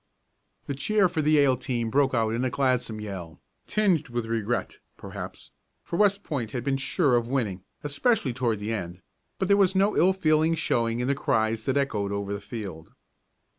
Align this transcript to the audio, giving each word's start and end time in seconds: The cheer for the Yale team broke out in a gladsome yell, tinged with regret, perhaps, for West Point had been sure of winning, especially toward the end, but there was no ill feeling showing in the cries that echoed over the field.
The 0.65 0.73
cheer 0.73 1.07
for 1.07 1.21
the 1.21 1.33
Yale 1.33 1.55
team 1.55 1.91
broke 1.91 2.15
out 2.15 2.31
in 2.31 2.43
a 2.43 2.49
gladsome 2.49 2.99
yell, 2.99 3.39
tinged 3.67 4.09
with 4.09 4.25
regret, 4.25 4.79
perhaps, 4.97 5.51
for 5.83 5.95
West 5.95 6.23
Point 6.23 6.49
had 6.49 6.63
been 6.63 6.77
sure 6.77 7.15
of 7.15 7.27
winning, 7.27 7.63
especially 7.83 8.33
toward 8.33 8.57
the 8.59 8.73
end, 8.73 9.03
but 9.37 9.47
there 9.47 9.55
was 9.57 9.75
no 9.75 9.95
ill 9.95 10.13
feeling 10.13 10.55
showing 10.55 11.01
in 11.01 11.07
the 11.07 11.13
cries 11.13 11.65
that 11.65 11.77
echoed 11.77 12.11
over 12.11 12.33
the 12.33 12.41
field. 12.41 12.93